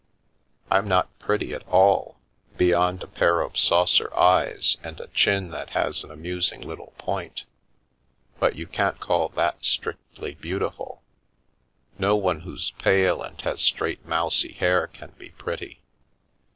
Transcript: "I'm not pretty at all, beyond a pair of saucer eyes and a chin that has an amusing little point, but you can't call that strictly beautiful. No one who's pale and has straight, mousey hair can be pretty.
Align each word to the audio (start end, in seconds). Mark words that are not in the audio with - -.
"I'm 0.71 0.87
not 0.87 1.09
pretty 1.19 1.53
at 1.53 1.61
all, 1.67 2.17
beyond 2.57 3.03
a 3.03 3.07
pair 3.07 3.41
of 3.41 3.55
saucer 3.55 4.11
eyes 4.17 4.77
and 4.81 4.99
a 4.99 5.09
chin 5.09 5.51
that 5.51 5.69
has 5.77 6.03
an 6.03 6.09
amusing 6.09 6.59
little 6.61 6.95
point, 6.97 7.45
but 8.39 8.55
you 8.55 8.65
can't 8.65 8.99
call 8.99 9.29
that 9.29 9.63
strictly 9.63 10.33
beautiful. 10.33 11.03
No 11.99 12.15
one 12.15 12.39
who's 12.39 12.71
pale 12.79 13.21
and 13.21 13.39
has 13.41 13.61
straight, 13.61 14.03
mousey 14.03 14.53
hair 14.53 14.87
can 14.87 15.11
be 15.19 15.29
pretty. 15.29 15.83